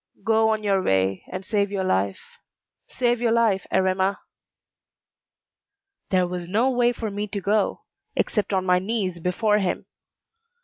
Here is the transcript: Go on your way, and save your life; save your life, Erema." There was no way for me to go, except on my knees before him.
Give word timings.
Go 0.23 0.49
on 0.49 0.63
your 0.63 0.81
way, 0.81 1.23
and 1.31 1.45
save 1.45 1.71
your 1.71 1.83
life; 1.83 2.39
save 2.87 3.21
your 3.21 3.31
life, 3.33 3.67
Erema." 3.71 4.17
There 6.09 6.25
was 6.25 6.47
no 6.47 6.71
way 6.71 6.91
for 6.91 7.11
me 7.11 7.27
to 7.27 7.39
go, 7.39 7.81
except 8.15 8.51
on 8.51 8.65
my 8.65 8.79
knees 8.79 9.19
before 9.19 9.59
him. 9.59 9.85